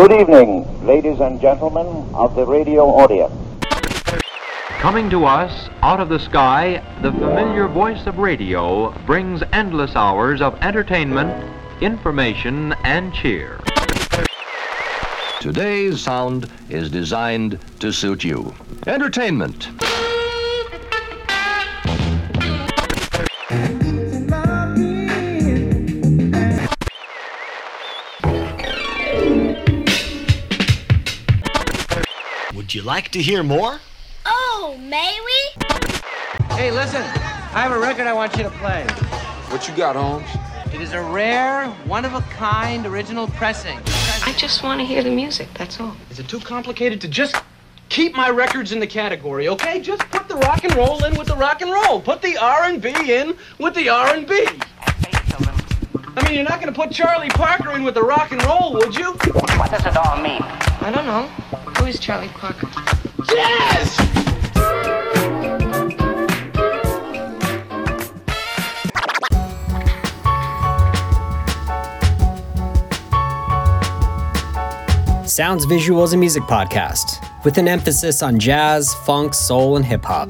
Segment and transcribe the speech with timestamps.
[0.00, 3.34] Good evening, ladies and gentlemen of the radio audience.
[4.80, 10.40] Coming to us out of the sky, the familiar voice of radio brings endless hours
[10.40, 11.44] of entertainment,
[11.82, 13.60] information, and cheer.
[15.38, 18.54] Today's sound is designed to suit you.
[18.86, 19.68] Entertainment.
[32.70, 33.80] Would you like to hear more?
[34.24, 35.64] Oh, may we?
[36.54, 37.02] Hey, listen.
[37.02, 38.84] I have a record I want you to play.
[39.48, 40.28] What you got, Holmes?
[40.72, 43.80] It is a rare, one of a kind original pressing.
[44.24, 45.96] I just want to hear the music, that's all.
[46.10, 47.34] Is it too complicated to just
[47.88, 49.80] keep my records in the category, okay?
[49.80, 52.00] Just put the rock and roll in with the rock and roll.
[52.00, 54.46] Put the R&B in with the R&B.
[56.16, 58.74] I mean, you're not going to put Charlie Parker in with the rock and roll,
[58.74, 59.14] would you?
[59.14, 60.40] What does it all mean?
[60.82, 61.28] I don't know.
[61.90, 62.68] Who is Charlie Parker?
[63.26, 63.96] Jazz!
[75.28, 80.04] Sounds Visual is a music podcast with an emphasis on jazz, funk, soul, and hip
[80.04, 80.28] hop.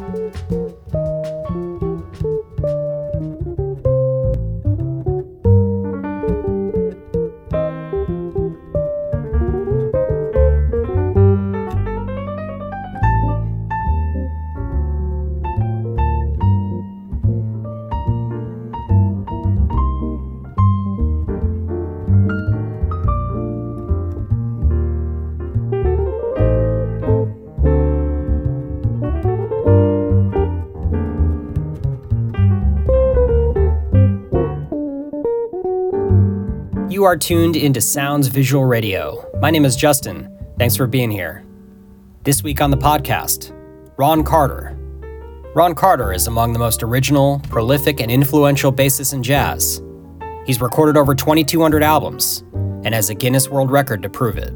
[37.00, 39.26] You are tuned into Sounds Visual Radio.
[39.40, 40.38] My name is Justin.
[40.58, 41.46] Thanks for being here.
[42.24, 43.54] This week on the podcast,
[43.96, 44.76] Ron Carter.
[45.54, 49.82] Ron Carter is among the most original, prolific, and influential bassists in jazz.
[50.44, 52.44] He's recorded over 2,200 albums
[52.84, 54.54] and has a Guinness World Record to prove it.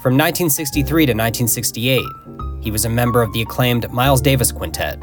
[0.00, 2.04] From 1963 to 1968,
[2.60, 5.02] he was a member of the acclaimed Miles Davis Quintet.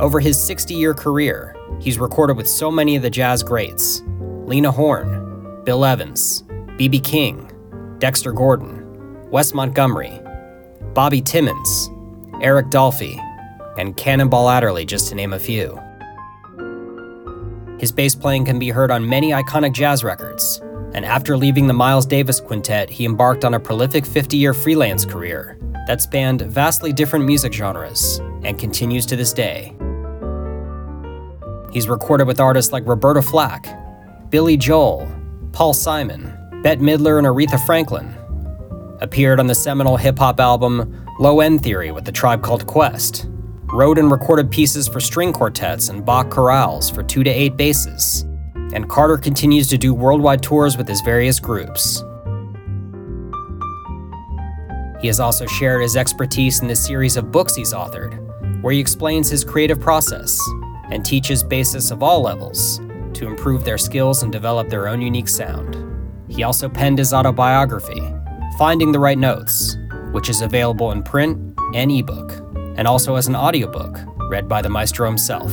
[0.00, 4.02] Over his 60 year career, he's recorded with so many of the jazz greats
[4.44, 5.29] Lena Horne,
[5.64, 6.44] Bill Evans,
[6.76, 7.00] B.B.
[7.00, 7.50] King,
[7.98, 10.20] Dexter Gordon, Wes Montgomery,
[10.94, 11.90] Bobby Timmons,
[12.40, 13.18] Eric Dolphy,
[13.78, 15.78] and Cannonball Adderley, just to name a few.
[17.78, 20.60] His bass playing can be heard on many iconic jazz records,
[20.94, 25.04] and after leaving the Miles Davis Quintet, he embarked on a prolific 50 year freelance
[25.04, 29.74] career that spanned vastly different music genres and continues to this day.
[31.72, 33.66] He's recorded with artists like Roberta Flack,
[34.30, 35.08] Billy Joel,
[35.52, 38.14] Paul Simon, Bette Midler, and Aretha Franklin.
[39.00, 43.26] Appeared on the seminal hip hop album Low End Theory with the Tribe Called Quest.
[43.72, 48.22] Wrote and recorded pieces for string quartets and Bach chorales for two to eight basses.
[48.72, 52.04] And Carter continues to do worldwide tours with his various groups.
[55.00, 58.18] He has also shared his expertise in the series of books he's authored,
[58.62, 60.38] where he explains his creative process
[60.90, 62.80] and teaches bassists of all levels
[63.14, 65.76] to improve their skills and develop their own unique sound.
[66.28, 68.00] He also penned his autobiography,
[68.58, 69.76] Finding the Right Notes,
[70.12, 72.32] which is available in print and ebook,
[72.76, 75.52] and also as an audiobook read by the maestro himself.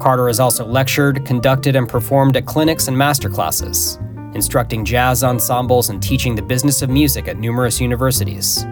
[0.00, 3.98] Carter has also lectured, conducted, and performed at clinics and masterclasses,
[4.34, 8.64] instructing jazz ensembles and teaching the business of music at numerous universities.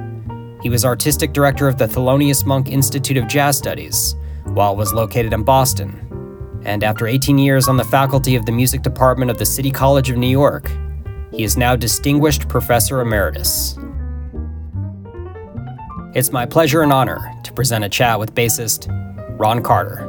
[0.63, 4.17] He was artistic director of the Thelonious Monk Institute of Jazz Studies
[4.55, 6.07] while was located in Boston.
[6.65, 10.11] And after 18 years on the faculty of the music department of the City College
[10.11, 10.71] of New York,
[11.33, 13.79] he is now Distinguished Professor Emeritus.
[16.15, 18.89] It's my pleasure and honor to present a chat with bassist
[19.39, 20.07] Ron Carter.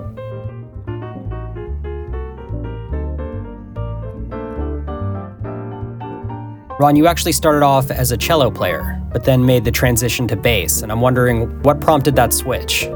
[6.79, 10.35] Ron, you actually started off as a cello player, but then made the transition to
[10.35, 12.89] bass, and I'm wondering what prompted that switch?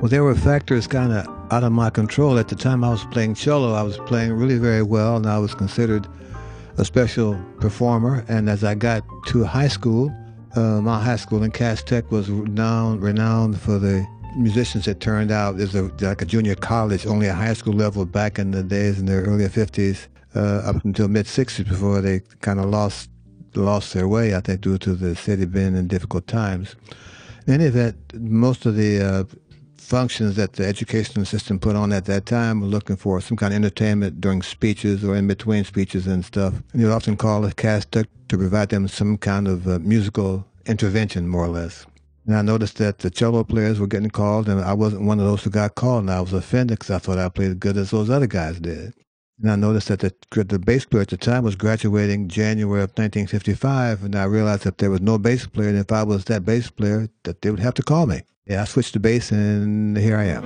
[0.00, 2.38] Well, there were factors kind of out of my control.
[2.38, 5.38] At the time I was playing cello, I was playing really very well, and I
[5.38, 6.06] was considered
[6.76, 8.24] a special performer.
[8.28, 10.14] And as I got to high school,
[10.54, 14.06] uh, my high school in Cass Tech was renowned, renowned for the
[14.36, 15.58] musicians that turned out.
[15.58, 19.00] It a, like a junior college, only a high school level back in the days
[19.00, 20.06] in the early 50s,
[20.36, 23.10] uh, up until mid 60s before they kind of lost
[23.56, 26.76] lost their way, I think, due to the city being in difficult times.
[27.48, 29.24] In any event, most of the uh,
[29.80, 33.52] functions that the educational system put on at that time were looking for some kind
[33.52, 36.54] of entertainment during speeches or in between speeches and stuff.
[36.72, 40.46] And you'd often call a cast to, to provide them some kind of uh, musical
[40.66, 41.86] intervention, more or less.
[42.26, 45.24] And I noticed that the cello players were getting called, and I wasn't one of
[45.24, 47.78] those who got called, and I was offended because I thought I played as good
[47.78, 48.92] as those other guys did.
[49.40, 52.90] And I noticed that the, the bass player at the time was graduating January of
[52.90, 56.44] 1955, and I realized that there was no bass player, and if I was that
[56.44, 58.22] bass player, that they would have to call me.
[58.48, 60.44] Yeah, I switched to bass, and here I am.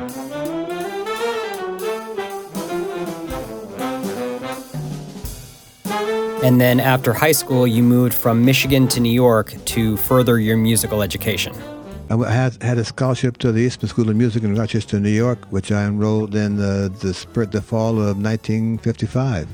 [6.42, 10.56] And then after high school, you moved from Michigan to New York to further your
[10.56, 11.54] musical education.
[12.10, 15.38] I had had a scholarship to the Eastman School of Music in Rochester, New York,
[15.50, 19.46] which I enrolled in the the, spring, the fall of 1955.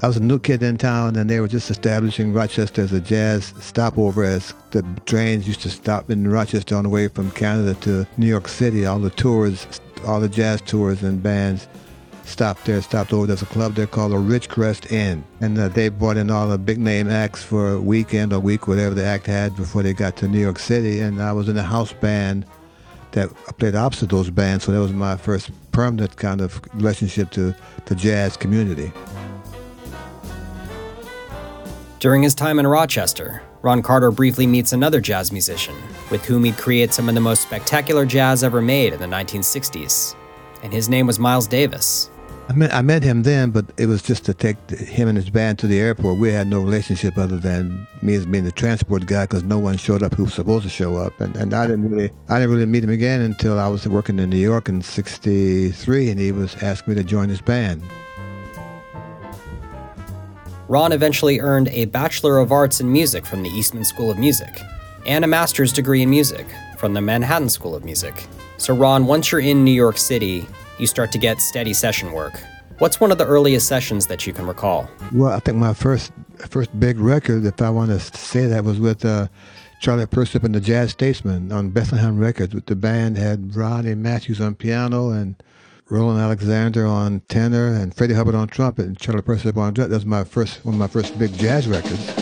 [0.00, 3.00] I was a new kid in town, and they were just establishing Rochester as a
[3.00, 7.74] jazz stopover, as the trains used to stop in Rochester on the way from Canada
[7.80, 8.86] to New York City.
[8.86, 9.66] All the tours,
[10.06, 11.66] all the jazz tours and bands
[12.24, 13.26] stopped there, stopped over.
[13.26, 15.24] There's a club there called the Ridgecrest Inn.
[15.40, 18.68] And uh, they brought in all the big name acts for a weekend or week,
[18.68, 21.00] whatever the act had before they got to New York City.
[21.00, 22.46] And I was in a house band
[23.12, 24.64] that played opposite those bands.
[24.64, 27.52] So that was my first permanent kind of relationship to
[27.86, 28.92] the jazz community.
[32.00, 35.74] During his time in Rochester, Ron Carter briefly meets another jazz musician
[36.12, 40.14] with whom he'd create some of the most spectacular jazz ever made in the 1960s.
[40.62, 42.08] And his name was Miles Davis.
[42.48, 45.28] I met, I met him then, but it was just to take him and his
[45.28, 46.18] band to the airport.
[46.18, 49.76] We had no relationship other than me as being the transport guy because no one
[49.76, 51.20] showed up who was supposed to show up.
[51.20, 54.20] And, and I didn't really I didn't really meet him again until I was working
[54.20, 57.82] in New York in '63, and he was asking me to join his band.
[60.68, 64.60] Ron eventually earned a Bachelor of Arts in Music from the Eastman School of Music
[65.06, 68.26] and a master's degree in music from the Manhattan School of Music.
[68.58, 70.46] So, Ron, once you're in New York City,
[70.78, 72.38] you start to get steady session work.
[72.80, 74.90] What's one of the earliest sessions that you can recall?
[75.14, 76.12] Well, I think my first
[76.50, 79.28] first big record, if I want to say that, was with uh,
[79.80, 82.54] Charlie Persip and the Jazz Statesmen on Bethlehem Records.
[82.54, 85.34] With the band had Ronnie Matthews on piano and
[85.90, 89.88] Roland Alexander on tenor and Freddie Hubbard on trumpet and Charlie Persip on drum.
[89.88, 92.17] That was my first one of my first big jazz records.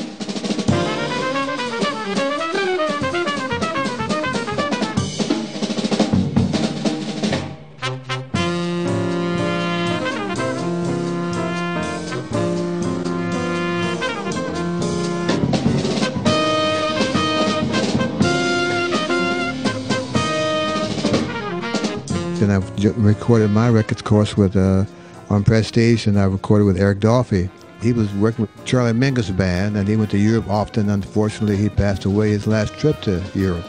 [22.94, 24.84] Recorded my records course with uh,
[25.30, 27.50] on Prestige, and I recorded with Eric Dolphy.
[27.82, 30.88] He was working with Charlie Mingus band, and he went to Europe often.
[30.88, 33.66] Unfortunately, he passed away his last trip to Europe.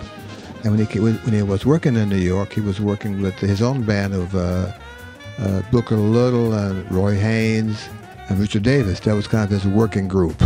[0.63, 3.61] And when he when he was working in New York, he was working with his
[3.61, 4.71] own band of uh,
[5.39, 7.89] uh, Booker Little and Roy Haynes
[8.29, 8.99] and Richard Davis.
[9.01, 10.41] That was kind of his working group.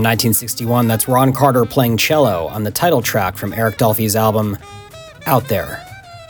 [0.00, 4.56] From 1961, that's Ron Carter playing cello on the title track from Eric Dolphy's album,
[5.26, 5.86] Out There.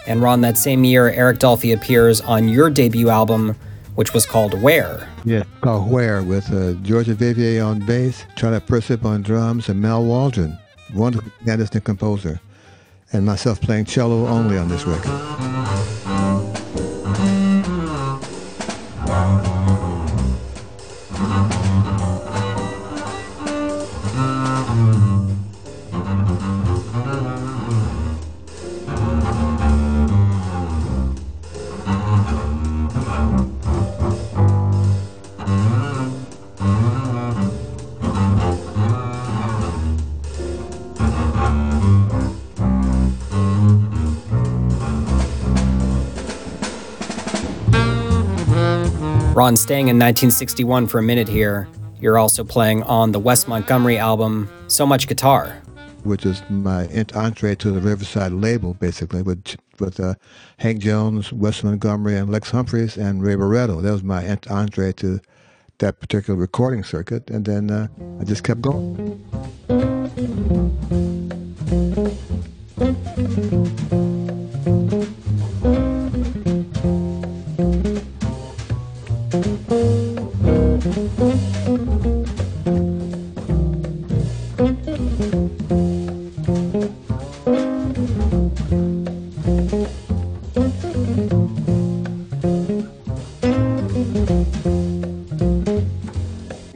[0.09, 3.55] And Ron, that same year, Eric Dolphy appears on your debut album,
[3.95, 5.09] which was called Where.
[5.25, 10.05] Yeah, called Where with uh, George Duvivier on bass, Charlie Persip on drums, and Mal
[10.05, 10.59] Waldron,
[10.93, 12.41] wonderful pianist and composer,
[13.13, 15.15] and myself playing cello only on this record.
[49.41, 51.67] Ron, staying in 1961 for a minute here,
[51.99, 55.63] you're also playing on the Wes Montgomery album, So Much Guitar.
[56.05, 60.17] Which is my entree to the Riverside label, basically, with with uh,
[60.59, 63.81] Hank Jones, Wes Montgomery, and Lex Humphries, and Ray Barretto.
[63.81, 65.21] That was my entree to
[65.79, 67.89] that particular recording circuit, and then uh,
[68.21, 69.25] I just kept going.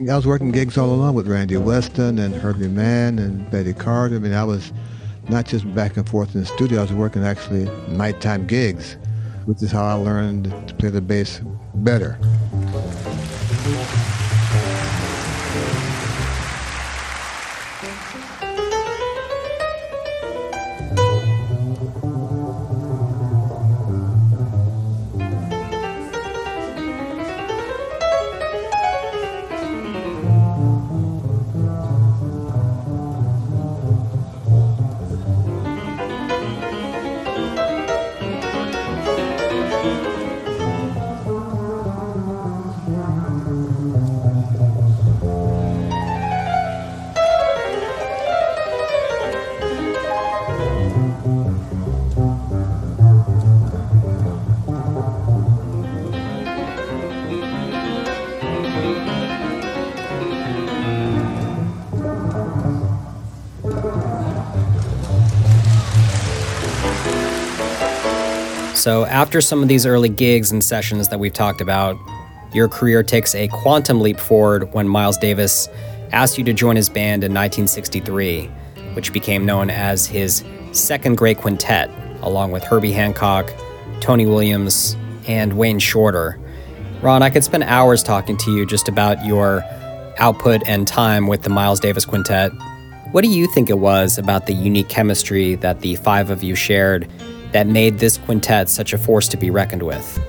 [0.09, 4.17] I was working gigs all along with Randy Weston and Herbie Mann and Betty Carter.
[4.17, 4.71] I mean, I was
[5.29, 6.79] not just back and forth in the studio.
[6.79, 8.97] I was working actually nighttime gigs,
[9.45, 11.41] which is how I learned to play the bass
[11.73, 12.19] better.
[69.25, 71.97] After some of these early gigs and sessions that we've talked about,
[72.53, 75.67] your career takes a quantum leap forward when Miles Davis
[76.11, 78.45] asked you to join his band in 1963,
[78.93, 81.89] which became known as his Second Great Quintet,
[82.21, 83.51] along with Herbie Hancock,
[83.99, 84.95] Tony Williams,
[85.27, 86.39] and Wayne Shorter.
[87.01, 89.63] Ron, I could spend hours talking to you just about your
[90.19, 92.51] output and time with the Miles Davis Quintet.
[93.15, 96.53] What do you think it was about the unique chemistry that the five of you
[96.53, 97.09] shared
[97.53, 100.19] that made this quintet such a force to be reckoned with?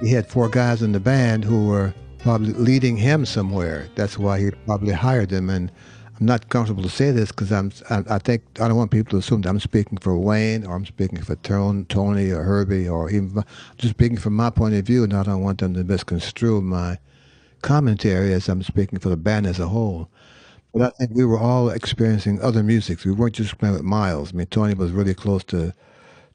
[0.00, 3.90] He had four guys in the band who were probably leading him somewhere.
[3.94, 5.50] That's why he probably hired them.
[5.50, 5.70] And
[6.18, 7.70] I'm not comfortable to say this because I'm.
[7.90, 10.74] I, I, think I don't want people to assume that I'm speaking for Wayne or
[10.74, 13.44] I'm speaking for Tony or Herbie or even
[13.76, 16.96] just speaking from my point of view, and I don't want them to misconstrue my
[17.60, 20.08] commentary as I'm speaking for the band as a whole.
[20.74, 23.04] But I think we were all experiencing other musics.
[23.04, 24.34] We weren't just playing with Miles.
[24.34, 25.74] I mean, Tony was really close to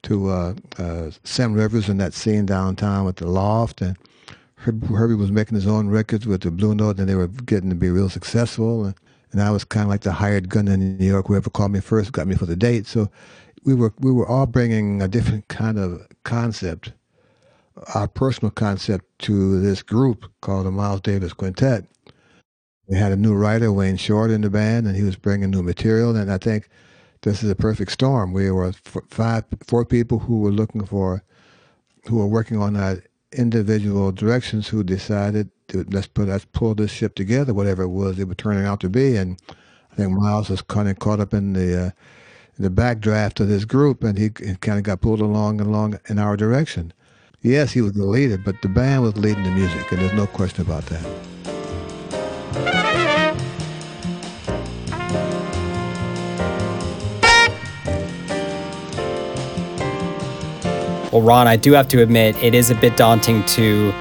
[0.04, 3.98] to uh, uh, Sam Rivers in that scene downtown with the loft, and
[4.56, 7.76] Herbie was making his own records with the Blue Note, and they were getting to
[7.76, 8.86] be real successful.
[8.86, 8.96] And,
[9.34, 11.28] and I was kind of like the hired gun in New York.
[11.28, 12.88] Whoever called me first got me for the date.
[12.88, 13.10] So
[13.66, 16.94] we were we were all bringing a different kind of concept,
[17.96, 21.86] our personal concept, to this group called the Miles Davis Quintet.
[22.90, 25.62] We had a new writer, Wayne Short, in the band, and he was bringing new
[25.62, 26.16] material.
[26.16, 26.70] And I think
[27.22, 28.34] this is a perfect storm.
[28.34, 28.74] We were
[29.10, 31.24] five, four people who were looking for,
[32.08, 36.90] who were working on our individual directions, who decided to let's put let's pull this
[36.90, 39.16] ship together, whatever it was it was turning out to be.
[39.16, 39.40] And
[39.92, 41.92] I think Miles was kind of caught up in the uh,
[42.58, 46.00] in the backdraft of this group, and he, kind of got pulled along and along
[46.10, 46.92] in our direction.
[47.42, 50.26] Yes, he was the leader, but the band was leading the music, and there's no
[50.26, 51.39] question about that.
[61.12, 63.92] Well, Ron, I do have to admit, it is a bit daunting to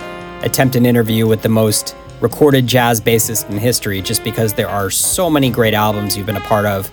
[0.43, 4.91] attempt an interview with the most recorded jazz bassist in history just because there are
[4.91, 6.91] so many great albums you've been a part of,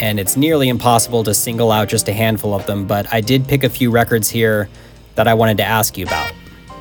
[0.00, 2.86] and it's nearly impossible to single out just a handful of them.
[2.86, 4.68] But I did pick a few records here
[5.14, 6.32] that I wanted to ask you about.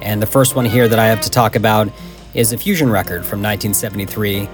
[0.01, 1.89] And the first one here that I have to talk about
[2.33, 4.49] is a fusion record from 1973.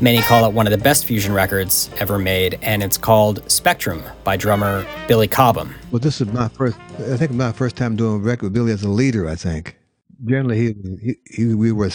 [0.00, 4.02] Many call it one of the best fusion records ever made, and it's called Spectrum
[4.24, 5.74] by drummer Billy Cobham.
[5.90, 8.72] Well, this is my first, I think my first time doing a record with Billy
[8.72, 9.78] as a leader, I think.
[10.24, 11.90] Generally, he, he, he we were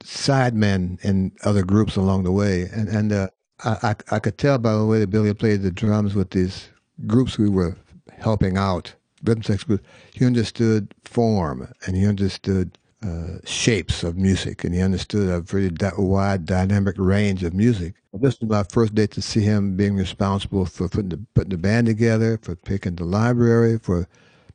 [0.00, 2.68] sidemen in other groups along the way.
[2.72, 3.28] And, and uh,
[3.64, 6.68] I, I, I could tell by the way that Billy played the drums with these
[7.06, 7.76] groups we were
[8.18, 14.64] helping out, rhythm section groups, he understood form and he understood uh, shapes of music,
[14.64, 17.94] and he understood a very di- wide dynamic range of music.
[18.12, 21.58] This was my first day to see him being responsible for putting the, putting the
[21.58, 24.06] band together, for picking the library, for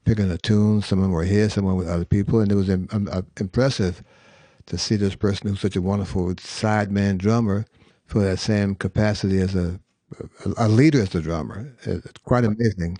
[0.06, 0.86] picking the tunes.
[0.86, 2.70] Some of them were his, some of them were with other people, and it was
[2.70, 4.04] um, uh, impressive
[4.68, 7.66] to see this person who's such a wonderful sideman drummer
[8.06, 9.80] for that same capacity as a,
[10.58, 11.74] a leader as a drummer.
[11.84, 12.98] It's quite amazing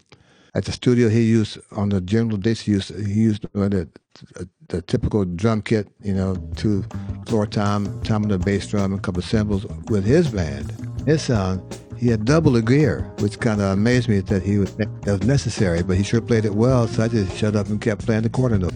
[0.56, 3.90] at the studio he used on the general dates he used he used the,
[4.70, 6.84] the typical drum kit, you know, two
[7.28, 10.74] floor tom, tom and the bass drum, and a couple of cymbals with his band.
[11.06, 11.62] His sound,
[11.98, 15.24] he had double the gear, which kind of amazed me that he was that was
[15.24, 18.24] necessary, but he sure played it well, so I just shut up and kept playing
[18.24, 18.74] the quarter note.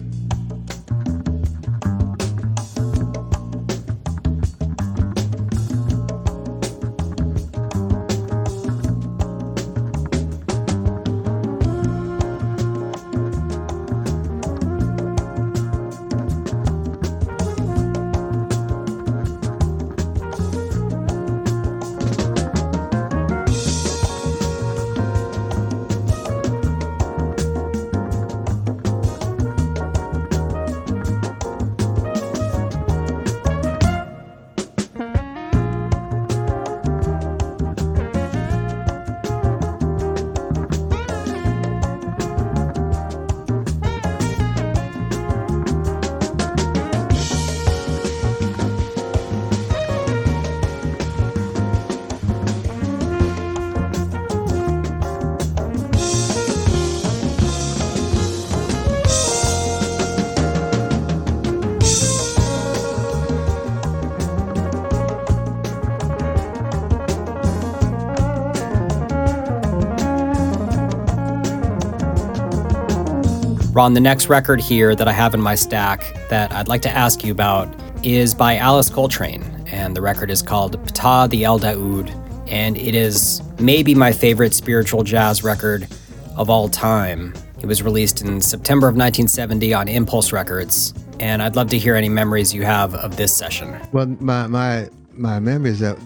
[73.80, 76.90] Ron, the next record here that I have in my stack that I'd like to
[76.90, 77.66] ask you about
[78.02, 82.10] is by Alice Coltrane, and the record is called Ptah the El Daoud,
[82.46, 85.88] and it is maybe my favorite spiritual jazz record
[86.36, 87.32] of all time.
[87.62, 91.96] It was released in September of 1970 on Impulse Records, and I'd love to hear
[91.96, 93.74] any memories you have of this session.
[93.92, 95.96] Well, my my my memory is that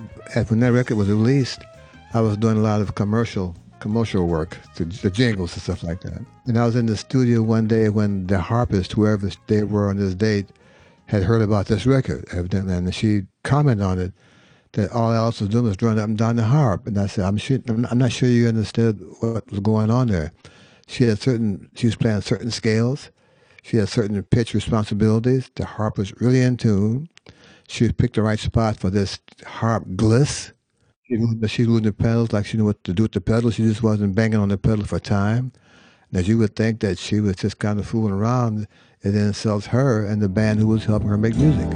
[0.47, 1.59] when that record was released,
[2.13, 6.01] I was doing a lot of commercial commercial work, the, the, jingles and stuff like
[6.01, 6.25] that.
[6.47, 9.99] And I was in the studio one day when the harpist, whoever they were on
[9.99, 10.47] this date,
[11.05, 14.15] had heard about this record, evidently, and she commented on it
[14.73, 16.87] that Alice was doing was drawing up and down the harp.
[16.87, 20.33] And I said, I'm, sure, I'm not sure you understood what was going on there.
[20.87, 23.11] She had certain, she was playing certain scales.
[23.63, 25.51] She had certain pitch responsibilities.
[25.57, 27.11] The harp was really in tune.
[27.69, 30.54] She picked the right spot for this harp gliss
[31.07, 33.55] she knew, she knew the pedals like she knew what to do with the pedals.
[33.55, 35.53] She just wasn't banging on the pedal for time.
[36.13, 38.69] As you would think that she was just kind of fooling around,
[39.03, 41.69] it then insults her and the band who was helping her make music.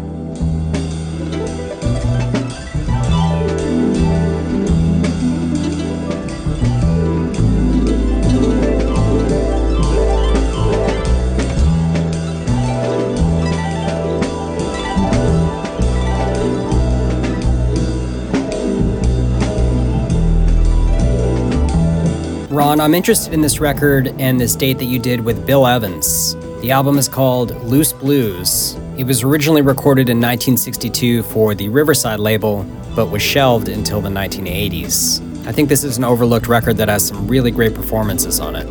[22.68, 26.35] I'm interested in this record and this date that you did with Bill Evans.
[26.61, 28.74] The album is called Loose Blues.
[28.98, 34.11] It was originally recorded in 1962 for the Riverside label, but was shelved until the
[34.11, 35.46] 1980s.
[35.46, 38.66] I think this is an overlooked record that has some really great performances on it.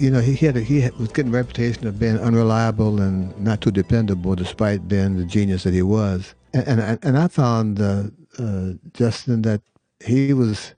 [0.00, 3.60] You know, he had a, he was getting a reputation of being unreliable and not
[3.60, 6.32] too dependable, despite being the genius that he was.
[6.54, 8.04] And and, and I found uh,
[8.38, 9.62] uh, Justin that
[9.98, 10.76] he was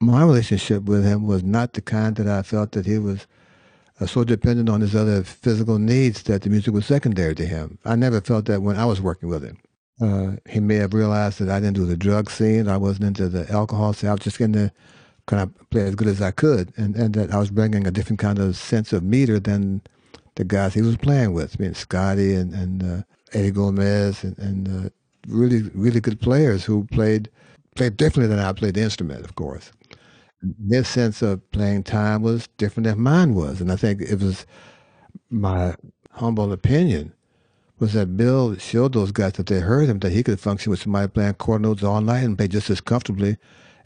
[0.00, 3.26] my relationship with him was not the kind that I felt that he was
[4.00, 7.78] uh, so dependent on his other physical needs that the music was secondary to him.
[7.84, 9.58] I never felt that when I was working with him.
[10.00, 12.68] Uh, he may have realized that I didn't do the drug scene.
[12.68, 14.08] I wasn't into the alcohol scene.
[14.08, 14.72] I was just going to
[15.26, 17.90] kind of play as good as I could, and, and that I was bringing a
[17.90, 19.82] different kind of sense of meter than
[20.36, 21.60] the guys he was playing with.
[21.60, 23.02] Mean, Scotty and, and uh,
[23.34, 24.90] Eddie Gomez and, and uh,
[25.28, 27.28] really, really good players who played–
[27.76, 29.72] played differently than I played the instrument, of course.
[30.42, 34.46] Their sense of playing time was different than mine was, and I think it was
[35.30, 35.74] my
[36.12, 37.12] humble opinion
[37.80, 40.80] was that Bill showed those guys that they heard him that he could function with
[40.80, 43.38] somebody playing chord notes all night and play just as comfortably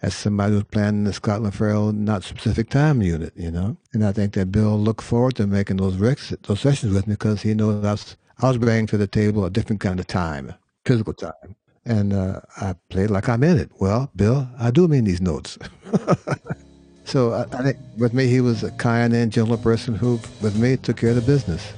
[0.03, 3.77] as somebody who was playing in the Scott LaFaro not specific time unit, you know.
[3.93, 7.15] And I think that Bill looked forward to making those recs, those sessions with me
[7.15, 10.07] because he knew I was, I was bringing to the table a different kind of
[10.09, 11.57] time, physical time.
[11.87, 13.71] And uh, I played like I'm in it.
[13.79, 15.59] Well, Bill, I do mean these notes.
[17.05, 20.57] so I, I think with me, he was a kind and gentle person who, with
[20.57, 21.73] me, took care of the business.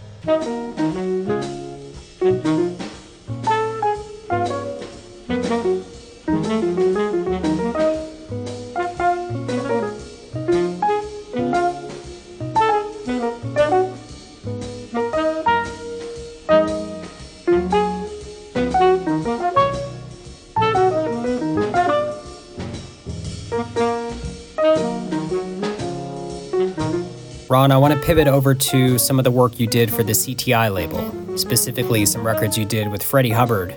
[27.66, 30.12] Ron, I want to pivot over to some of the work you did for the
[30.12, 33.76] CTI label, specifically some records you did with Freddie Hubbard.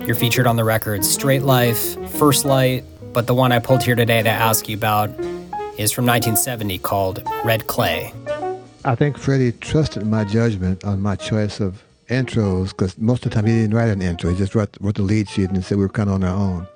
[0.00, 3.94] You're featured on the records Straight Life, First Light, but the one I pulled here
[3.94, 5.10] today to ask you about
[5.76, 8.10] is from 1970 called Red Clay.
[8.86, 13.34] I think Freddie trusted my judgment on my choice of intros because most of the
[13.34, 14.30] time he didn't write an intro.
[14.30, 16.34] He just wrote, wrote the lead sheet and said we were kind of on our
[16.34, 16.66] own.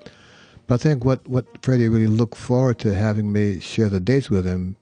[0.67, 4.29] But I think what, what Freddie really looked forward to having me share the dates
[4.29, 4.77] with him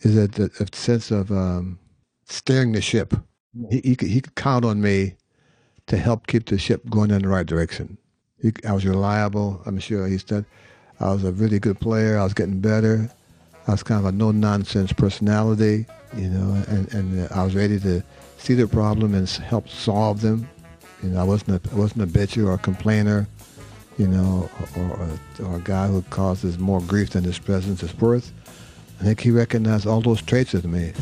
[0.00, 1.78] is that the, a sense of um,
[2.26, 3.14] steering the ship.
[3.70, 5.14] He, he, could, he could count on me
[5.86, 7.98] to help keep the ship going in the right direction.
[8.40, 9.60] He, I was reliable.
[9.66, 10.44] I'm sure he said
[11.00, 12.18] I was a really good player.
[12.18, 13.10] I was getting better.
[13.66, 18.02] I was kind of a no-nonsense personality, you know, and, and I was ready to
[18.38, 20.48] see the problem and help solve them.
[21.02, 23.28] You know, I wasn't a, I wasn't a bitcher or a complainer,
[23.98, 27.94] you know, or, or, or a guy who causes more grief than his presence is
[27.98, 28.32] worth.
[29.00, 30.92] I think he recognized all those traits in me.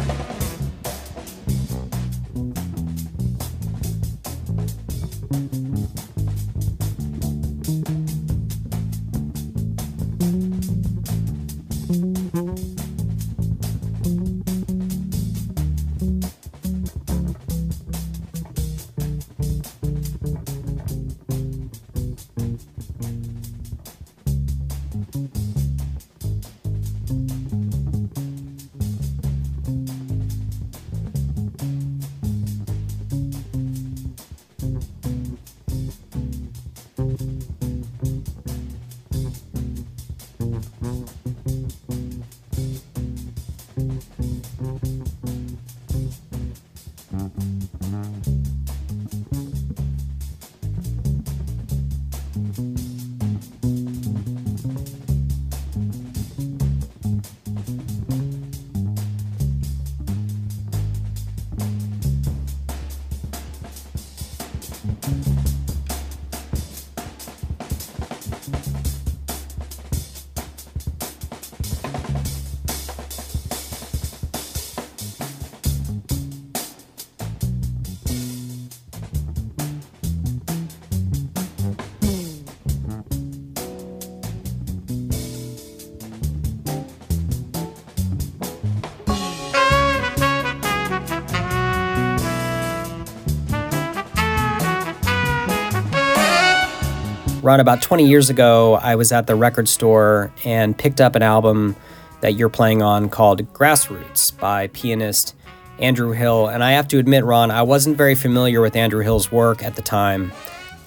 [97.46, 101.22] Ron, about 20 years ago, I was at the record store and picked up an
[101.22, 101.76] album
[102.20, 105.36] that you're playing on called Grassroots by pianist
[105.78, 106.48] Andrew Hill.
[106.48, 109.76] And I have to admit, Ron, I wasn't very familiar with Andrew Hill's work at
[109.76, 110.32] the time.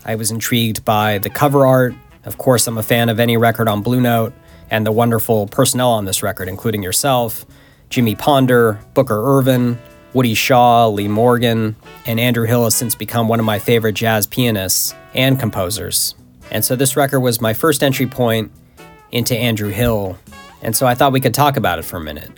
[0.03, 1.93] I was intrigued by the cover art.
[2.25, 4.33] Of course, I'm a fan of any record on Blue Note
[4.69, 7.45] and the wonderful personnel on this record, including yourself,
[7.89, 9.79] Jimmy Ponder, Booker Ervin,
[10.11, 14.27] Woody Shaw, Lee Morgan, and Andrew Hill has since become one of my favorite jazz
[14.27, 16.15] pianists and composers.
[16.51, 18.51] And so this record was my first entry point
[19.11, 20.17] into Andrew Hill.
[20.61, 22.31] And so I thought we could talk about it for a minute.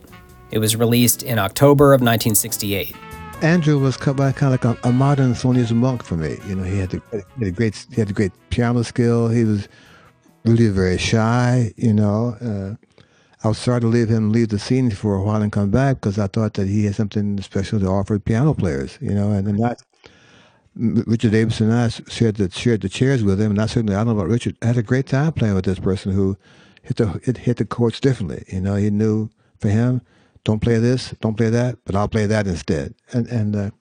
[0.52, 2.96] It was released in October of 1968.
[3.42, 6.38] Andrew was kind of like a, a modern Thelonious Monk for me.
[6.48, 9.30] You know, he had, a, he had a great he had a great piano skill.
[9.30, 9.68] He was
[10.46, 11.74] really very shy.
[11.76, 13.04] You know, uh,
[13.44, 15.96] I was sorry to leave him leave the scene for a while and come back
[15.96, 19.00] because I thought that he had something special to offer piano players.
[19.02, 19.82] You know, and, and not
[20.76, 24.00] Richard Davidson and I shared the shared the chairs with him, and I certainly I
[24.00, 24.58] don't know about Richard.
[24.62, 26.38] I had a great time playing with this person who
[26.82, 28.44] hit the hit, hit the chords differently.
[28.48, 29.30] You know, he knew
[29.60, 30.02] for him,
[30.44, 32.96] don't play this, don't play that, but I'll play that instead.
[33.12, 33.72] And and uh,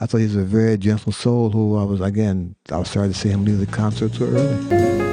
[0.00, 3.08] I thought he was a very gentle soul who I was again I was sorry
[3.08, 5.05] to see him leave the concert so early.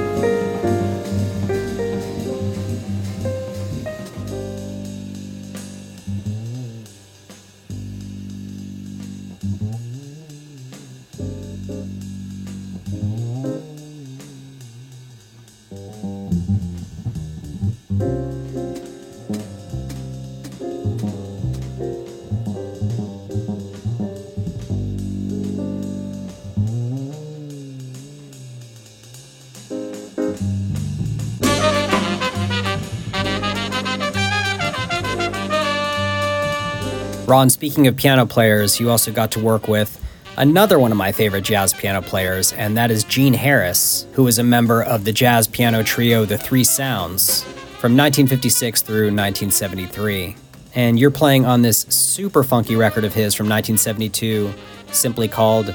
[37.34, 40.00] Ron, speaking of piano players, you also got to work with
[40.36, 44.38] another one of my favorite jazz piano players, and that is Gene Harris, who was
[44.38, 47.42] a member of the jazz piano trio The Three Sounds
[47.80, 50.36] from 1956 through 1973.
[50.76, 54.54] And you're playing on this super funky record of his from 1972,
[54.92, 55.74] simply called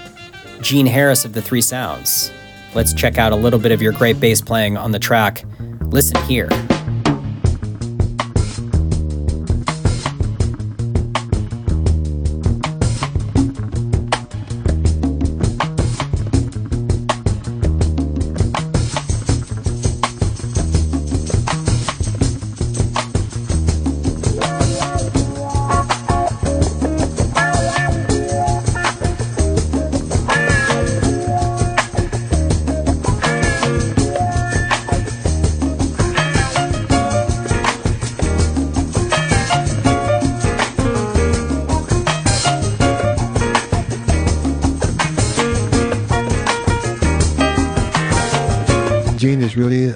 [0.61, 2.31] Gene Harris of the Three Sounds.
[2.73, 5.43] Let's check out a little bit of your great bass playing on the track.
[5.81, 6.47] Listen here.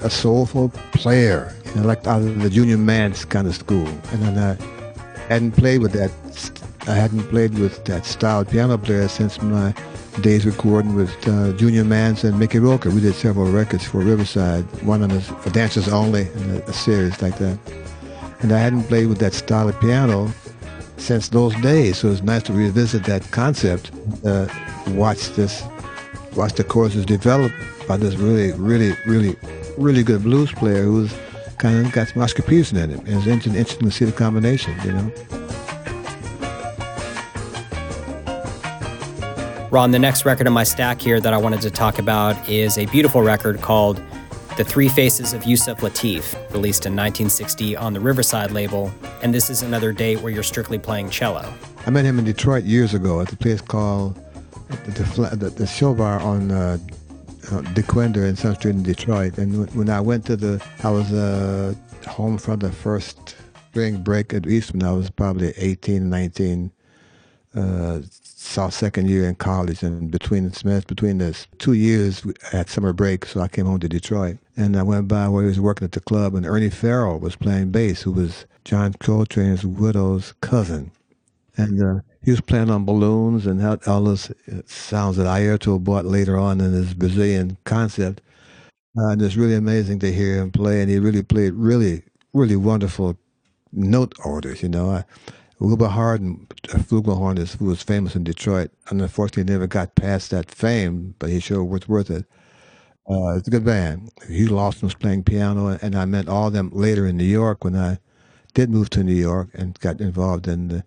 [0.04, 3.88] A soulful player, you know, like out of the Junior Mance kind of school.
[4.12, 6.12] And then I hadn't played with that.
[6.88, 9.74] I hadn't played with that style of piano player since my
[10.22, 12.90] days recording with uh, Junior Mance and Mickey Roker.
[12.92, 17.22] We did several records for Riverside, one on the for dancers only, a, a series
[17.22, 17.58] like that.
[18.42, 20.30] And I hadn't played with that style of piano
[20.98, 23.92] since those days, so it's nice to revisit that concept.
[24.26, 24.48] Uh,
[24.90, 25.64] watch this,
[26.36, 27.52] watch the courses develop
[27.88, 29.36] by this really, really, really,
[29.78, 31.14] really good blues player who's
[31.58, 33.00] kind of got some Oscar Peterson in him.
[33.00, 35.12] And it's interesting, interesting to see the combination, you know.
[39.72, 42.78] Ron, the next record in my stack here that I wanted to talk about is
[42.78, 44.00] a beautiful record called
[44.56, 48.94] The Three Faces of Yusef Lateef, released in 1960 on the Riverside label.
[49.24, 51.52] And this is another date where you're strictly playing cello.
[51.88, 54.16] I met him in Detroit years ago at the place called
[54.86, 56.78] the, the, the, the show bar on uh,
[57.52, 59.38] uh, Dequindre in South Street in Detroit.
[59.38, 61.74] And when I went to the, I was uh,
[62.08, 63.36] home from the first
[63.70, 64.84] spring break at Eastman.
[64.84, 66.72] I was probably 18, 19,
[67.56, 69.84] uh, saw second year in college.
[69.84, 73.80] And between the semester, between the two years, at summer break, so I came home
[73.80, 74.38] to Detroit.
[74.56, 77.36] And I went by where he was working at the club, and Ernie Farrow was
[77.36, 80.92] playing bass, who was John Coltrane's widow's cousin.
[81.58, 84.32] And uh, he was playing on balloons and all those
[84.66, 88.22] sounds that Airto bought later on in his Brazilian concept.
[88.98, 92.56] Uh, and it's really amazing to hear him play, and he really played really, really
[92.56, 93.18] wonderful
[93.72, 94.62] note orders.
[94.62, 95.04] You know, I,
[95.60, 100.52] Wilbur Harden, a flugelhornist who was famous in Detroit, and unfortunately never got past that
[100.52, 102.26] fame, but he sure was worth it.
[103.10, 104.12] Uh, it's a good band.
[104.30, 107.76] Hugh Lawson was playing piano, and I met all them later in New York when
[107.76, 107.98] I
[108.54, 110.84] did move to New York and got involved in the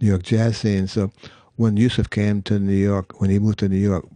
[0.00, 0.86] New York jazz scene.
[0.86, 1.10] So
[1.56, 4.06] when Yusef came to New York, when he moved to New York,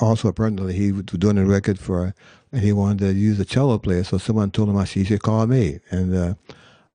[0.00, 2.14] also apparently he was doing a record for,
[2.52, 4.04] and he wanted to use a cello player.
[4.04, 6.34] So someone told him I should, should call me and uh,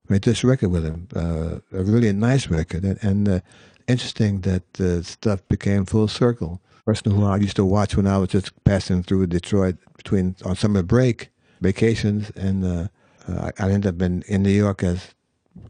[0.08, 1.08] made this record with him.
[1.14, 3.40] Uh, a really nice record, and, and uh,
[3.88, 6.60] interesting that the stuff became full circle.
[6.84, 10.54] Person who I used to watch when I was just passing through Detroit between on
[10.54, 11.30] summer break,
[11.62, 12.88] vacations, and uh,
[13.26, 15.14] uh, I ended up in, in New York as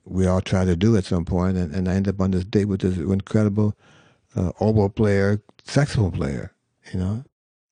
[0.04, 2.44] we all try to do at some point, and, and I ended up on this
[2.44, 3.76] date with this incredible
[4.36, 6.52] uh, oboe player, saxophone player,
[6.92, 7.24] you know.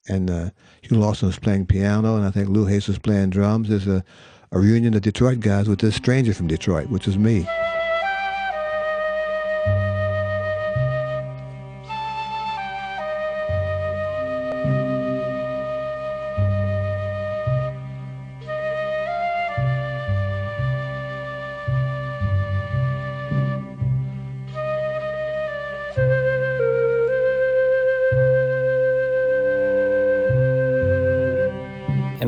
[0.09, 0.51] And uh,
[0.83, 3.69] Hugh Lawson was playing piano, and I think Lou Hayes was playing drums.
[3.69, 4.05] There's a,
[4.51, 7.47] a reunion of Detroit guys with this stranger from Detroit, which was me.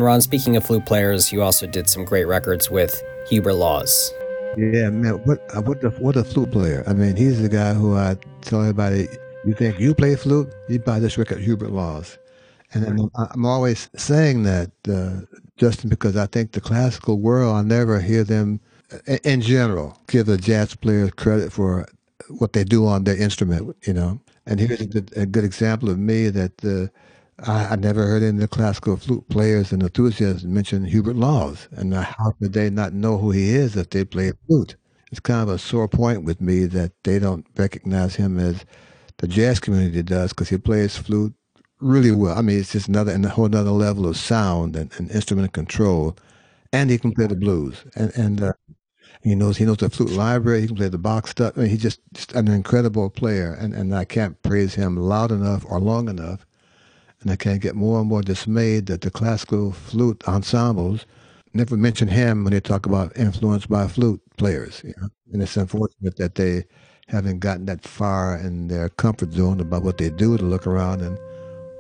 [0.05, 4.13] Ron, speaking of flute players, you also did some great records with Hubert Laws.
[4.57, 6.85] Yeah, man, what uh, what the what a flute player.
[6.87, 9.09] I mean, he's the guy who I tell everybody,
[9.45, 12.19] you think you play flute, you buy this record, Hubert Laws.
[12.73, 17.63] And I'm, I'm always saying that, uh, Justin, because I think the classical world, I
[17.63, 18.61] never hear them,
[19.23, 21.87] in general, give the jazz players credit for
[22.29, 24.21] what they do on their instrument, you know.
[24.47, 26.93] And here's a good, a good example of me that uh,
[27.41, 31.69] I, I never heard any of the classical flute players and enthusiasts mention Hubert Laws,
[31.73, 34.77] and how could they not know who he is if they play flute?
[35.11, 38.65] It's kind of a sore point with me that they don't recognize him as
[39.19, 41.35] the jazz community does because he plays flute
[41.81, 42.37] really well.
[42.37, 45.53] I mean, it's just another and a whole other level of sound and, and instrument
[45.53, 46.17] control,
[46.73, 47.85] and he can play the blues.
[47.97, 48.53] And and uh,
[49.23, 50.63] he knows he knows the flute library.
[50.63, 51.55] He can play the Bach stuff.
[51.57, 55.33] I mean, he's just, just an incredible player, and and I can't praise him loud
[55.33, 56.47] enough or long enough.
[57.25, 61.07] And I can't get more and more dismayed that the classical flute ensembles
[61.55, 64.83] never mention him when they talk about influenced by flute players.
[64.85, 65.09] You know?
[65.33, 66.65] And it's unfortunate that they
[67.09, 71.01] haven't gotten that far in their comfort zone about what they do to look around
[71.01, 71.19] and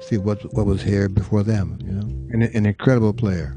[0.00, 1.78] see what what was here before them.
[1.84, 3.56] You know, an, an incredible player.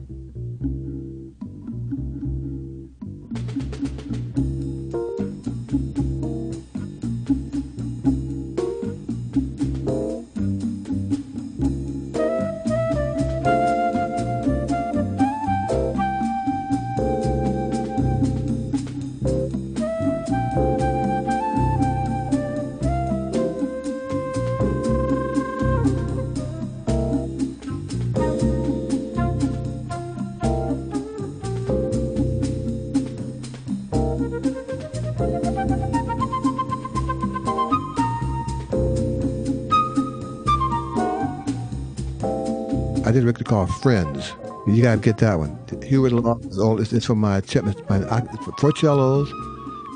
[43.17, 44.33] Did a record called Friends.
[44.67, 45.57] You gotta get that one.
[45.81, 46.13] Hubert
[46.45, 46.81] is old.
[46.81, 47.41] It's, it's for my,
[47.89, 48.21] my, my
[48.59, 49.33] for cellos,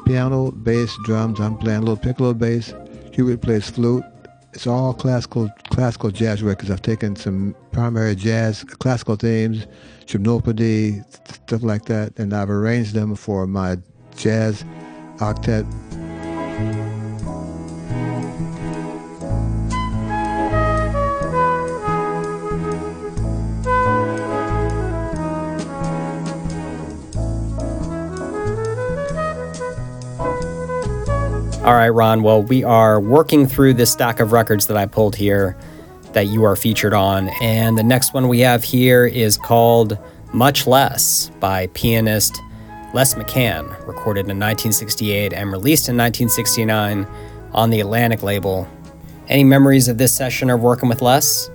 [0.07, 1.39] piano, bass, drums.
[1.39, 2.73] I'm playing a little piccolo bass.
[3.13, 4.03] Hubert plays flute.
[4.53, 6.71] It's all classical classical jazz records.
[6.71, 9.67] I've taken some primary jazz classical themes,
[10.05, 11.05] gymnopédie,
[11.45, 13.77] stuff like that, and I've arranged them for my
[14.17, 14.65] jazz
[15.17, 15.71] octet
[31.63, 32.23] All right, Ron.
[32.23, 35.55] Well, we are working through this stack of records that I pulled here
[36.13, 37.29] that you are featured on.
[37.39, 39.95] And the next one we have here is called
[40.33, 42.41] Much Les by pianist
[42.95, 47.05] Les McCann, recorded in 1968 and released in 1969
[47.51, 48.67] on the Atlantic label.
[49.27, 51.51] Any memories of this session or working with Les?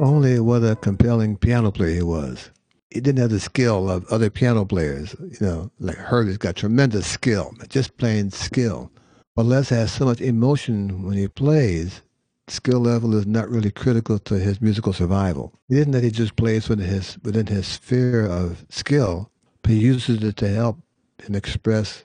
[0.00, 2.50] Only what a compelling piano player he was.
[2.90, 5.14] He didn't have the skill of other piano players.
[5.20, 8.90] You know, like Herbie's got tremendous skill, just plain skill.
[9.36, 12.02] But Les has so much emotion when he plays.
[12.46, 15.52] Skill level is not really critical to his musical survival.
[15.68, 19.30] It isn't that he just plays within his within his sphere of skill,
[19.62, 20.78] but he uses it to help
[21.22, 22.04] him express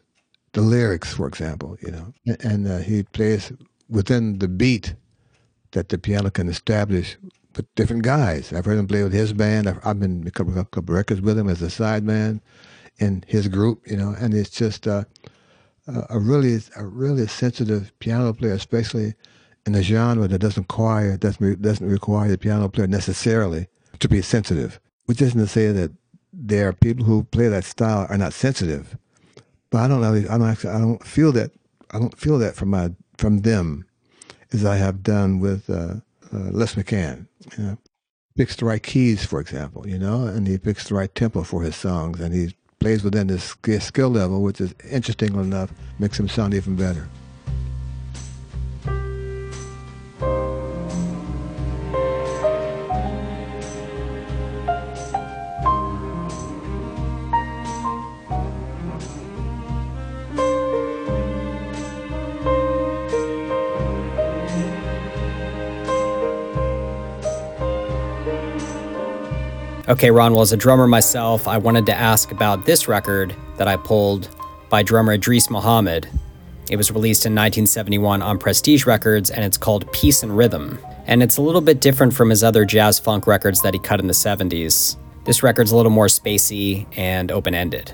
[0.54, 1.78] the lyrics, for example.
[1.82, 3.52] You know, and, uh, he plays
[3.89, 4.96] within the beat
[5.72, 7.18] that the piano can establish
[7.56, 8.54] with different guys.
[8.54, 9.68] I've heard him play with his band.
[9.68, 12.39] I've, I've been a couple, a couple records with him as a sideman
[12.98, 13.86] in his group.
[13.86, 14.88] You know, and it's just.
[14.88, 15.04] Uh,
[16.10, 19.13] a really a really sensitive piano player, especially
[19.65, 23.67] in a genre that doesn't require doesn't doesn't require the piano player necessarily
[23.99, 24.80] to be sensitive.
[25.06, 25.91] Which isn't to say that
[26.32, 28.97] there are people who play that style are not sensitive,
[29.69, 30.13] but I don't know.
[30.13, 30.71] I don't actually.
[30.71, 31.52] I don't feel that.
[31.91, 33.86] I don't feel that from my from them,
[34.52, 35.95] as I have done with uh,
[36.34, 37.28] uh, Les McCann.
[37.58, 37.78] You know,
[38.38, 39.88] picks the right keys, for example.
[39.88, 43.28] You know, and he picks the right tempo for his songs, and he plays within
[43.28, 47.08] his skill level, which is interesting enough, makes him sound even better.
[69.89, 73.67] Okay, Ron, well, as a drummer myself, I wanted to ask about this record that
[73.67, 74.30] I pulled
[74.69, 76.08] by drummer Idris Muhammad.
[76.69, 80.78] It was released in 1971 on Prestige Records and it's called Peace and Rhythm.
[81.08, 83.99] And it's a little bit different from his other jazz funk records that he cut
[83.99, 84.95] in the 70s.
[85.25, 87.91] This record's a little more spacey and open ended.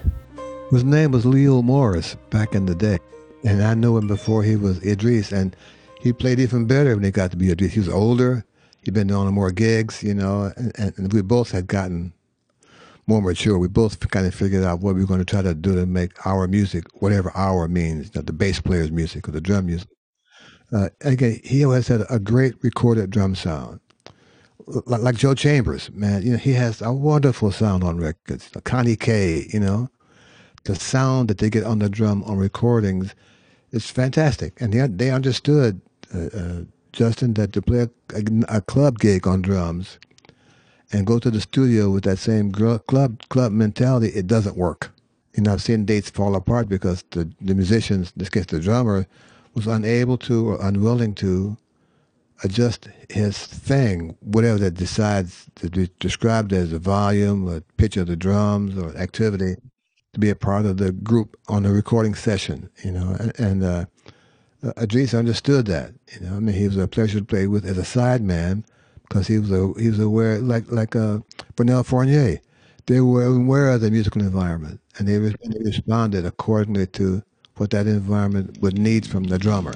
[0.72, 2.98] His name was Leo Morris back in the day.
[3.46, 5.32] And I knew him before he was Idris.
[5.32, 5.56] And
[6.02, 7.72] he played even better when he got to be Idris.
[7.72, 8.44] He was older
[8.86, 12.14] he'd been on more gigs, you know, and, and, we both had gotten
[13.08, 13.58] more mature.
[13.58, 15.86] We both kind of figured out what we were going to try to do to
[15.86, 19.90] make our music, whatever our means, the bass player's music or the drum music.
[20.72, 23.80] Uh, again, he always had a great recorded drum sound.
[24.68, 28.50] Like, like Joe Chambers, man, you know, he has a wonderful sound on records.
[28.64, 29.90] Connie Kay, you know,
[30.64, 33.14] the sound that they get on the drum on recordings
[33.72, 34.60] is fantastic.
[34.60, 35.82] And they, they understood
[36.14, 36.62] uh, uh,
[36.96, 40.00] Justin, that to play a, a, a club gig on drums
[40.94, 44.92] and go to the studio with that same gr- club club mentality, it doesn't work.
[45.36, 48.62] You know, I've seen dates fall apart because the, the musicians, in this case the
[48.62, 49.06] drummer,
[49.54, 51.58] was unable to or unwilling to
[52.44, 58.08] adjust his thing, whatever that decides to be described as a volume or pitch of
[58.08, 59.56] the drums or activity,
[60.14, 63.16] to be a part of the group on the recording session, you know.
[63.20, 63.86] And, and uh,
[64.78, 66.36] Idris understood that, you know.
[66.36, 68.64] I mean, he was a pleasure to play with as a sideman
[69.08, 71.20] because he was a, he was aware, like like uh,
[71.58, 72.40] Vernel Fournier,
[72.88, 77.24] they were aware of the musical environment and they, re- they responded accordingly to
[77.58, 79.74] what that environment would need from the drummer.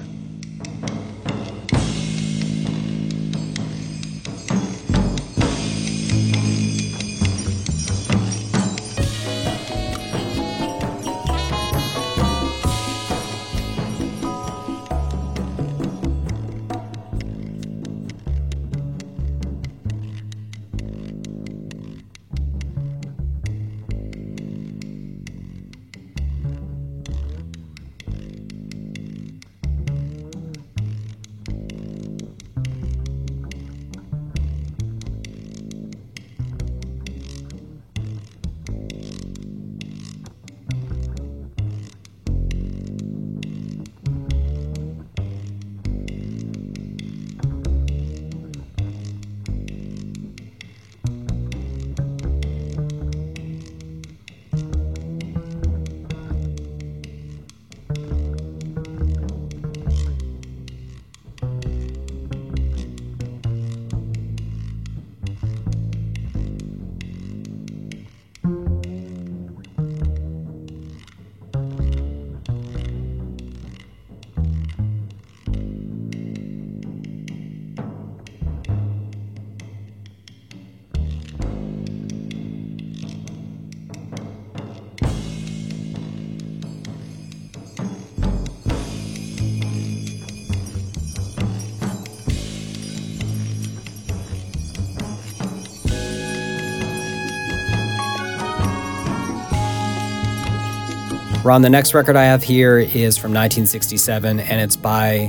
[101.42, 105.28] Ron, the next record I have here is from 1967, and it's by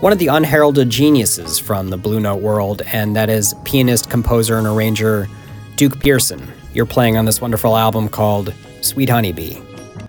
[0.00, 4.58] one of the unheralded geniuses from the Blue Note world, and that is pianist, composer,
[4.58, 5.28] and arranger
[5.76, 6.50] Duke Pearson.
[6.74, 9.56] You're playing on this wonderful album called Sweet Honeybee.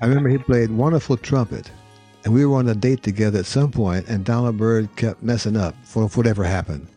[0.01, 1.69] I remember he played wonderful trumpet,
[2.25, 5.55] and we were on a date together at some point, and Donald Byrd kept messing
[5.55, 6.87] up for whatever happened.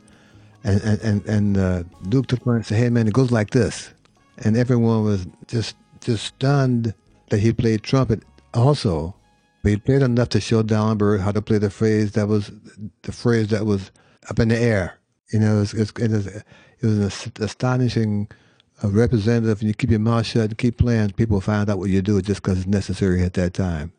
[0.64, 3.50] And, and, and, and uh, Duke took one and said, hey, man, it goes like
[3.50, 3.90] this.
[4.38, 6.94] And everyone was just, just stunned
[7.28, 8.22] that he played trumpet
[8.54, 9.14] also,
[9.62, 12.52] he played enough to show Byrd how to play the phrase that was
[13.02, 13.90] the phrase that was
[14.30, 14.98] up in the air.
[15.32, 16.44] You know, it was, it was, it
[16.82, 18.28] was an astonishing
[18.82, 21.10] uh, representative, and you keep your mouth shut and keep playing.
[21.10, 23.92] People find out what you do just because it's necessary at that time.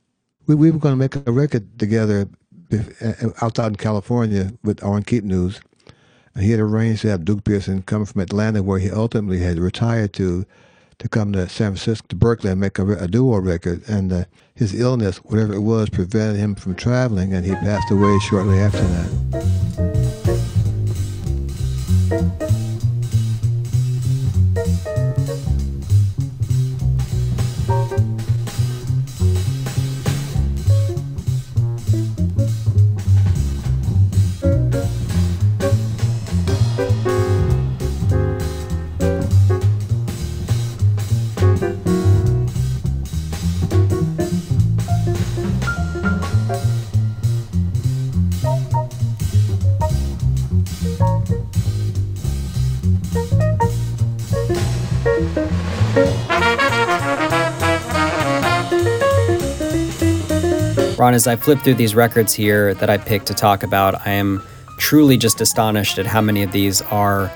[0.46, 2.30] We, we were going to make a record together
[3.42, 5.62] outside in California with Orrin Keepnews.
[6.34, 9.60] And he had arranged to have Duke Pearson come from Atlanta, where he ultimately had
[9.60, 10.46] retired to,
[11.00, 13.88] to come to San Francisco, to Berkeley, and make a, a duo record.
[13.88, 14.26] And uh,
[14.56, 18.82] his illness, whatever it was, prevented him from traveling, and he passed away shortly after
[18.82, 19.08] that.
[61.14, 64.44] As I flip through these records here that I picked to talk about, I am
[64.78, 67.32] truly just astonished at how many of these are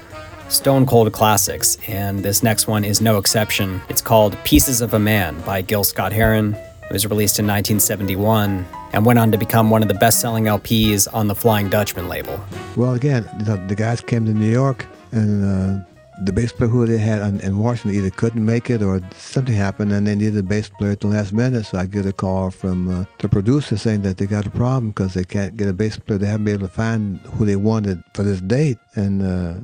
[0.49, 3.81] stone cold classics, and this next one is no exception.
[3.89, 6.53] It's called Pieces of a Man by Gil Scott Heron.
[6.53, 10.45] It was released in 1971 and went on to become one of the best selling
[10.45, 12.39] LPs on the Flying Dutchman label.
[12.75, 15.85] Well, again, the, the guys came to New York and uh,
[16.23, 19.91] the bass player who they had in Washington either couldn't make it or something happened
[19.91, 21.65] and they needed a bass player at the last minute.
[21.65, 24.89] So I get a call from uh, the producer saying that they got a problem
[24.89, 26.19] because they can't get a bass player.
[26.19, 28.77] They haven't been able to find who they wanted for this date.
[28.95, 29.55] And uh,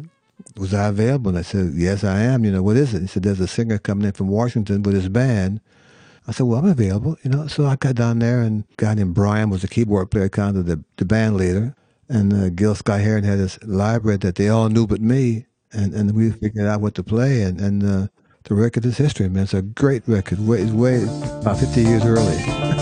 [0.60, 1.30] was I available?
[1.30, 2.44] And I said, yes, I am.
[2.44, 3.02] You know, what is it?
[3.02, 5.62] He said, there's a singer coming in from Washington with his band.
[6.28, 7.48] I said, well, I'm available, you know.
[7.48, 10.58] So I got down there and a guy named Brian was the keyboard player, kind
[10.58, 11.76] of the, the band leader.
[12.10, 15.94] and uh, Gil Scott Heron had this library that they all knew but me, and,
[15.94, 18.08] and we figured out what to play, and, and uh,
[18.44, 19.44] the record is history, man.
[19.44, 20.40] It's a great record.
[20.40, 22.74] Way, way about 50 years early.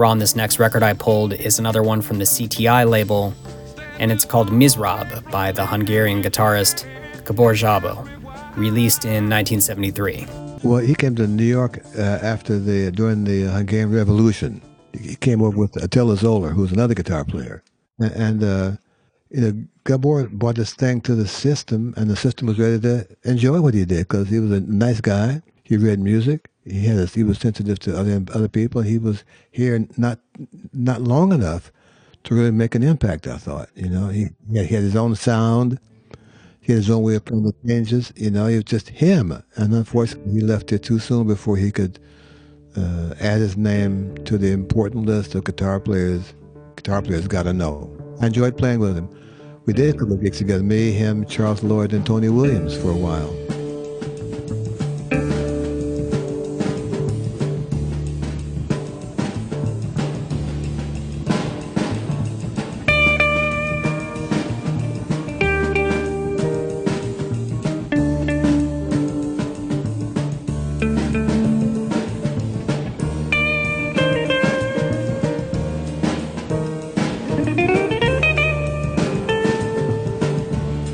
[0.00, 3.34] Ron, this next record I pulled is another one from the CTI label,
[3.98, 6.86] and it's called Mizrab by the Hungarian guitarist
[7.26, 7.96] Gabor Szabo,
[8.56, 10.26] released in 1973.
[10.64, 14.62] Well, he came to New York uh, after the during the Hungarian Revolution.
[14.98, 17.62] He came over with Attila Zoller, who was another guitar player,
[17.98, 18.70] and, and uh,
[19.28, 23.06] you know Gabor brought this thing to the system, and the system was ready to
[23.24, 25.42] enjoy what he did because he was a nice guy.
[25.62, 26.49] He read music.
[26.64, 28.82] He had a, he was sensitive to other other people.
[28.82, 30.18] He was here not
[30.72, 31.72] not long enough
[32.24, 33.26] to really make an impact.
[33.26, 35.78] I thought, you know, he he had, his own sound.
[36.60, 38.12] He had his own way of playing the changes.
[38.16, 39.42] You know, it was just him.
[39.56, 41.98] And unfortunately, he left here too soon before he could
[42.76, 46.34] uh, add his name to the important list of guitar players.
[46.76, 47.90] Guitar players got to know.
[48.20, 49.08] I enjoyed playing with him.
[49.64, 50.62] We did a couple of gigs together.
[50.62, 53.59] Me, him, Charles Lloyd, and Tony Williams for a while.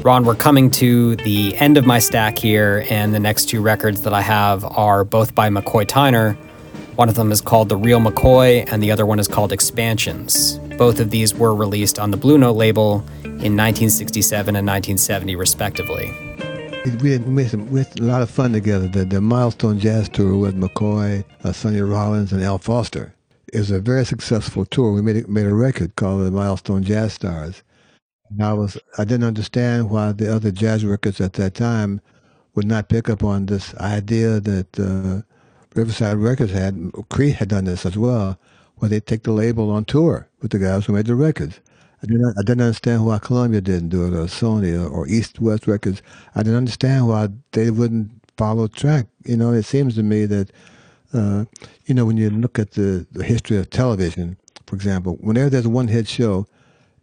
[0.07, 4.03] Ron, we're coming to the end of my stack here, and the next two records
[4.03, 6.37] that I have are both by McCoy Tyner.
[6.95, 10.59] One of them is called The Real McCoy, and the other one is called Expansions.
[10.79, 16.13] Both of these were released on the Blue Note label in 1967 and 1970, respectively.
[17.03, 18.87] We had, we had, some, we had a lot of fun together.
[18.87, 23.13] The, the Milestone Jazz Tour with McCoy, uh, Sonny Rollins, and Al Foster.
[23.53, 24.93] It was a very successful tour.
[24.93, 27.65] We made made a record called the Milestone Jazz Stars.
[28.31, 32.01] And I was I didn't understand why the other jazz records at that time
[32.55, 35.23] would not pick up on this idea that uh,
[35.75, 36.93] Riverside Records had.
[37.11, 38.39] Creed had done this as well,
[38.77, 41.61] where they take the label on tour with the guys who made the records.
[42.03, 45.41] I didn't I didn't understand why Columbia didn't do it or Sony or, or East
[45.41, 46.03] West Records.
[46.35, 49.07] I didn't understand why they wouldn't follow track.
[49.25, 50.51] You know, it seems to me that
[51.15, 51.45] uh,
[51.87, 55.67] you know when you look at the, the history of television, for example, whenever there's
[55.67, 56.47] a one hit show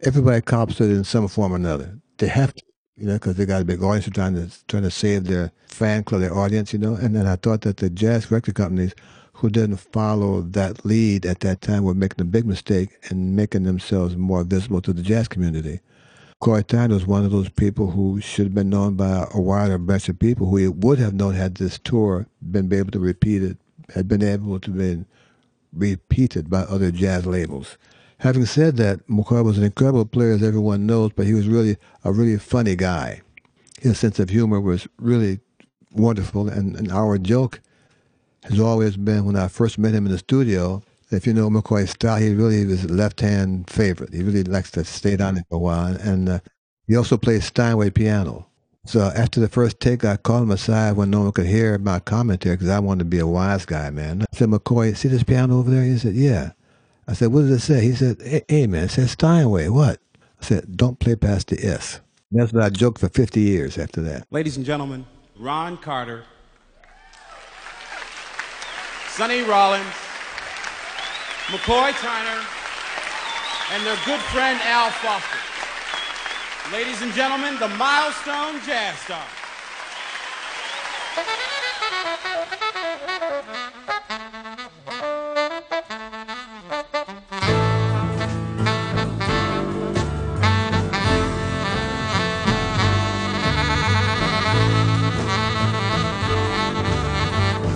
[0.04, 1.98] everybody cops it in some form or another.
[2.18, 2.62] They have to,
[2.96, 4.08] you know, because they got a big audience.
[4.14, 6.94] Trying to trying to save their fan club, their audience, you know.
[6.94, 8.94] And then I thought that the jazz record companies
[9.34, 13.64] who didn't follow that lead at that time were making a big mistake and making
[13.64, 15.80] themselves more visible to the jazz community.
[16.40, 19.78] McCoy Tyner was one of those people who should have been known by a wider
[19.78, 23.56] bunch of people who would have known had this tour been able to repeat it,
[23.94, 25.04] had been able to be
[25.72, 27.78] repeated by other jazz labels.
[28.24, 31.76] Having said that, McCoy was an incredible player, as everyone knows, but he was really
[32.04, 33.20] a really funny guy.
[33.82, 35.40] His sense of humor was really
[35.92, 37.60] wonderful, and, and our joke
[38.44, 40.82] has always been when I first met him in the studio.
[41.10, 44.14] If you know McCoy's style, he really was a left-hand favorite.
[44.14, 46.38] He really likes to stay down there for a while, and uh,
[46.86, 48.46] he also plays Steinway piano.
[48.86, 52.00] So after the first take, I called him aside when no one could hear my
[52.00, 54.22] commentary because I wanted to be a wise guy, man.
[54.22, 55.84] I said, McCoy, see this piano over there?
[55.84, 56.52] He said, yeah.
[57.06, 57.82] I said, what does it say?
[57.82, 59.68] He said, hey, hey man, it says Steinway.
[59.68, 60.00] What?
[60.40, 62.00] I said, don't play past the S.
[62.30, 64.26] That's what I joked for 50 years after that.
[64.30, 65.06] Ladies and gentlemen,
[65.38, 66.24] Ron Carter,
[69.08, 69.84] Sonny Rollins,
[71.46, 72.44] McCoy Tyner,
[73.72, 75.38] and their good friend Al Foster.
[76.72, 79.22] Ladies and gentlemen, the Milestone Jazz Stars.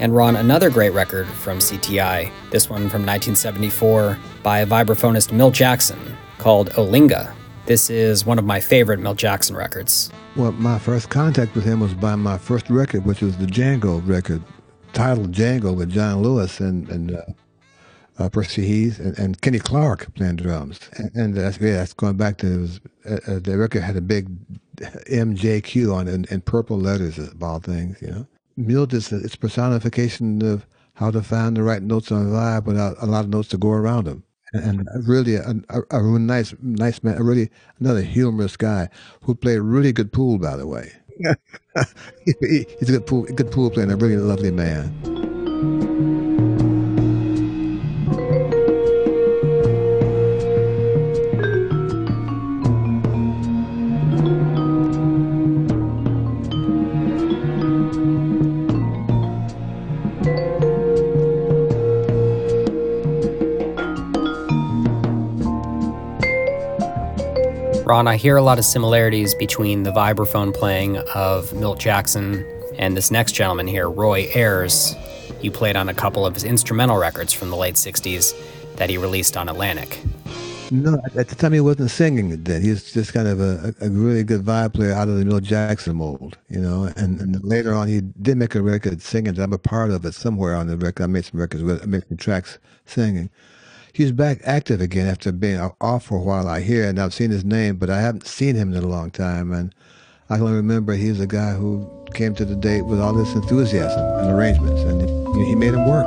[0.01, 5.99] And Ron, another great record from CTI, this one from 1974 by vibraphonist Milt Jackson,
[6.39, 7.35] called Olinga.
[7.67, 10.11] This is one of my favorite Milt Jackson records.
[10.37, 14.01] Well, my first contact with him was by my first record, which was the Django
[14.07, 14.41] record,
[14.93, 17.23] titled Django with John Lewis and, and uh,
[18.21, 20.79] uh, Percy Heath and, and, Kenny Clarke playing drums.
[20.97, 24.01] And, and that's, yeah, that's going back to was, uh, uh, the record had a
[24.01, 24.29] big
[24.77, 28.27] MJQ on it in, in purple letters, of all things, you know.
[28.59, 33.07] Is its personification of how to find the right notes on a vibe without a
[33.07, 37.23] lot of notes to go around them and really a, a, a, nice, nice man,
[37.23, 37.51] really
[37.81, 38.89] another humorous guy
[39.23, 40.93] who played really good pool, by the way.
[42.25, 45.18] He's a good pool, good pool player, and a really lovely man.
[67.89, 72.45] Ron, I hear a lot of similarities between the vibraphone playing of Milt Jackson
[72.79, 74.95] and this next gentleman here, Roy Ayers.
[75.41, 78.35] You played on a couple of his instrumental records from the late 60s
[78.77, 80.03] that he released on Atlantic.
[80.71, 82.61] No, at the time he wasn't singing it then.
[82.61, 85.45] He was just kind of a, a really good vibe player out of the Milt
[85.45, 86.93] Jackson mold, you know.
[86.99, 89.41] And, and later on, he did make a record singing.
[89.41, 91.05] I'm a part of it somewhere on the record.
[91.05, 93.31] I made some records with, I made some tracks singing
[93.99, 96.47] he's back active again after being off for a while.
[96.47, 99.11] I hear, and I've seen his name, but I haven't seen him in a long
[99.11, 99.51] time.
[99.53, 99.75] And
[100.31, 101.85] I can remember he's a guy who
[102.15, 105.03] came to the date with all this enthusiasm and arrangements, and
[105.45, 106.07] he made them work.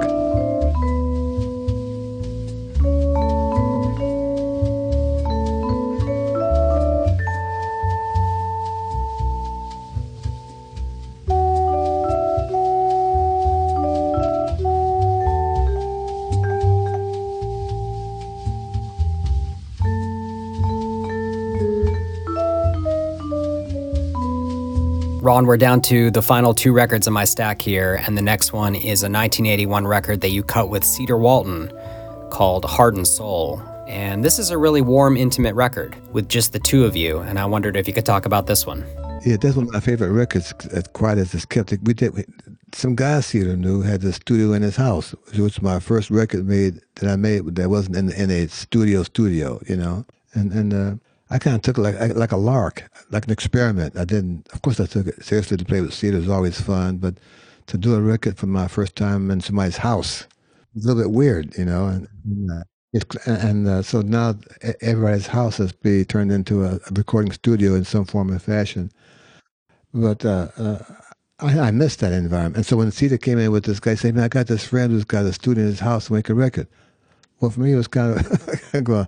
[25.31, 28.51] Ron, we're down to the final two records in my stack here, and the next
[28.51, 31.71] one is a 1981 record that you cut with Cedar Walton
[32.31, 33.61] called Heart and Soul.
[33.87, 37.39] And this is a really warm, intimate record with just the two of you, and
[37.39, 38.85] I wondered if you could talk about this one.
[39.25, 41.71] Yeah, that's one of my favorite records, as quiet as it's kept.
[41.81, 42.25] We did
[42.73, 46.45] some guy Cedar knew had a studio in his house, which was my first record
[46.45, 50.03] made that I made that wasn't in, in a studio studio, you know.
[50.33, 50.95] And and uh,
[51.31, 53.97] I kind of took it like like a lark, like an experiment.
[53.97, 55.55] I didn't, of course, I took it seriously.
[55.57, 57.15] To play with Cedar was always fun, but
[57.67, 60.27] to do a record for my first time in somebody's house
[60.75, 61.87] was a little bit weird, you know.
[61.87, 62.07] And
[63.25, 64.35] and, and uh, so now
[64.81, 68.91] everybody's house has been turned into a, a, recording studio in some form or fashion.
[69.93, 70.79] But uh, uh,
[71.39, 72.57] I, I missed that environment.
[72.57, 74.91] And so when Cedar came in with this guy saying, "Man, I got this friend
[74.91, 76.67] who's got a studio in his house to make a record,"
[77.39, 79.07] well, for me it was kind of going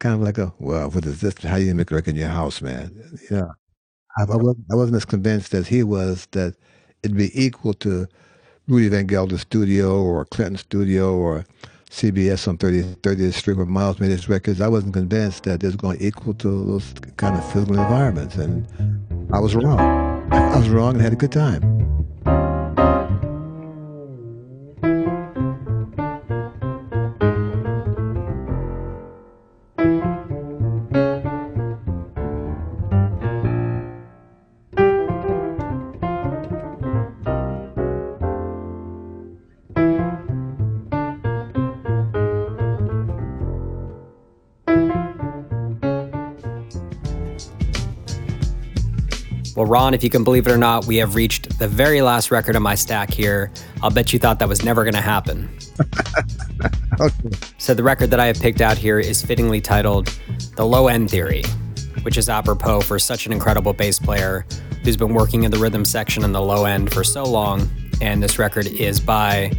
[0.00, 1.34] kind of like a, well, what is this?
[1.42, 2.90] How you make record in your house, man?
[3.30, 3.52] Know,
[4.18, 6.56] I, I, wasn't, I wasn't as convinced as he was that
[7.02, 8.08] it'd be equal to
[8.66, 11.44] Rudy Van Gelder's studio or Clinton studio or
[11.90, 14.60] CBS on 30, 30th Street where Miles made his records.
[14.60, 18.36] I wasn't convinced that it was going to equal to those kind of physical environments.
[18.36, 18.66] And
[19.32, 19.78] I was wrong.
[20.32, 21.80] I was wrong and had a good time.
[49.56, 52.30] Well, Ron, if you can believe it or not, we have reached the very last
[52.30, 53.50] record on my stack here.
[53.82, 55.48] I'll bet you thought that was never going to happen.
[57.00, 57.30] okay.
[57.58, 60.06] So, the record that I have picked out here is fittingly titled
[60.56, 61.42] The Low End Theory,
[62.02, 64.46] which is apropos for such an incredible bass player
[64.84, 67.68] who's been working in the rhythm section in the low end for so long.
[68.00, 69.52] And this record is by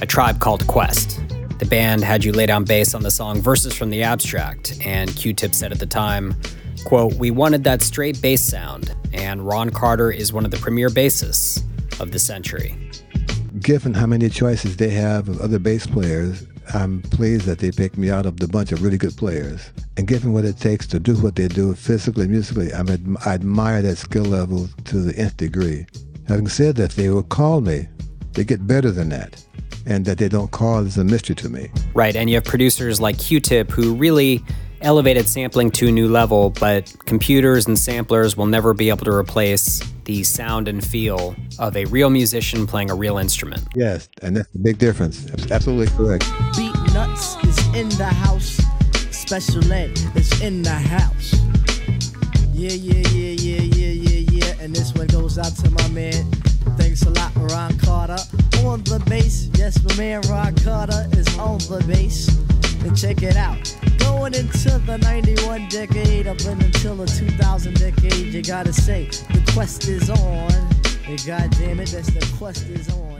[0.00, 1.20] a tribe called Quest.
[1.58, 5.14] The band had you lay down bass on the song Verses from the Abstract, and
[5.14, 6.34] Q Tip said at the time,
[6.84, 10.88] quote, We wanted that straight bass sound, and Ron Carter is one of the premier
[10.88, 11.62] bassists
[12.00, 12.76] of the century.
[13.60, 17.98] Given how many choices they have of other bass players, I'm pleased that they picked
[17.98, 19.70] me out of the bunch of really good players.
[19.96, 23.34] And given what it takes to do what they do physically, musically, I'm ad- I
[23.34, 25.86] admire that skill level to the nth degree.
[26.26, 27.86] Having said that, they will call me.
[28.32, 29.44] They get better than that.
[29.86, 31.68] And that they don't call is a mystery to me.
[31.92, 32.16] Right.
[32.16, 34.42] And you have producers like Q Tip who really
[34.84, 39.12] elevated sampling to a new level, but computers and samplers will never be able to
[39.12, 43.66] replace the sound and feel of a real musician playing a real instrument.
[43.74, 45.26] Yes, and that's the big difference.
[45.50, 46.24] absolutely correct.
[46.56, 48.60] Beat Nuts is in the house.
[49.10, 51.34] Special Ed is in the house.
[52.52, 54.54] Yeah, yeah, yeah, yeah, yeah, yeah, yeah.
[54.60, 56.30] And this one goes out to my man.
[56.76, 58.18] Thanks a lot, Ron Carter.
[58.64, 62.28] On the bass, yes, my man Ron Carter is on the bass.
[62.84, 63.74] And check it out.
[63.98, 69.88] Going into the 91 decade, up until the 2000 decade, you gotta say, the quest
[69.88, 70.50] is on.
[71.06, 73.13] And god damn it, that's the quest is on.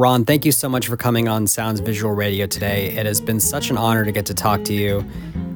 [0.00, 2.96] Ron, thank you so much for coming on Sounds Visual Radio today.
[2.96, 5.04] It has been such an honor to get to talk to you.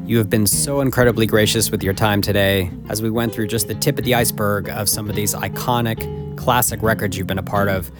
[0.04, 3.68] You have been so incredibly gracious with your time today as we went through just
[3.68, 7.42] the tip of the iceberg of some of these iconic, classic records you've been a
[7.42, 7.90] part of.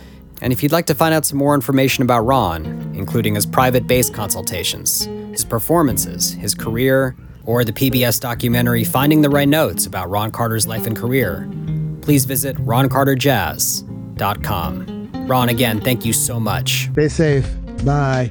[0.42, 3.86] And if you'd like to find out some more information about Ron, including his private
[3.86, 7.16] bass consultations, his performances, his career,
[7.46, 11.50] or the PBS documentary Finding the Right Notes about Ron Carter's life and career,
[12.02, 14.93] please visit roncarterjazz.com.
[15.26, 16.90] Ron, again, thank you so much.
[16.92, 17.48] Stay safe.
[17.84, 18.30] Bye.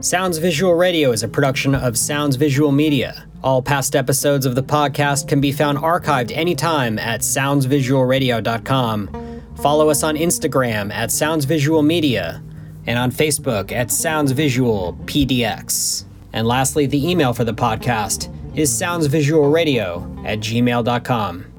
[0.00, 3.24] Sounds Visual Radio is a production of Sounds Visual Media.
[3.42, 9.40] All past episodes of the podcast can be found archived anytime at soundsvisualradio.com.
[9.56, 12.42] Follow us on Instagram at Sounds Visual Media
[12.86, 16.04] and on Facebook at Sounds Visual PDX.
[16.32, 21.53] And lastly, the email for the podcast is soundsvisualradio at gmail.com.